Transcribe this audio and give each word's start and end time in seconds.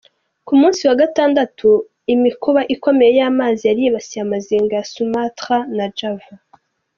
Ku 0.47 0.53
munsi 0.59 0.81
wa 0.89 0.95
Gatandatu 1.01 1.67
imikuba 2.13 2.61
ikomeye 2.75 3.11
y'amazi 3.19 3.63
yaribasiye 3.69 4.19
amazinga 4.23 4.71
ya 4.79 4.87
Sumatra 4.93 5.57
na 5.77 5.85
Java. 5.97 6.33